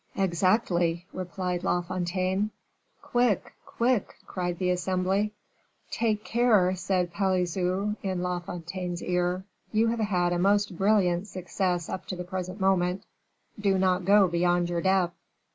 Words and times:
"Exactly," 0.15 1.05
replied 1.13 1.63
La 1.63 1.79
Fontaine. 1.81 2.49
"Quick, 3.03 3.53
quick!" 3.67 4.15
cried 4.25 4.57
the 4.57 4.71
assembly. 4.71 5.31
"Take 5.91 6.23
care," 6.23 6.73
said 6.75 7.13
Pelisson 7.13 7.97
in 8.01 8.23
La 8.23 8.39
Fontaine's 8.39 9.03
ear; 9.03 9.45
"you 9.71 9.89
have 9.89 9.99
had 9.99 10.33
a 10.33 10.39
most 10.39 10.75
brilliant 10.75 11.27
success 11.27 11.87
up 11.87 12.07
to 12.07 12.15
the 12.15 12.23
present 12.23 12.59
moment; 12.59 13.03
do 13.59 13.77
not 13.77 14.03
go 14.03 14.27
beyond 14.27 14.71
your 14.71 14.81
depth." 14.81 15.13